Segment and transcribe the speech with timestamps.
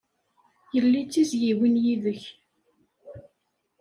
[0.73, 2.21] Yelli d tizzyiwin yid-k.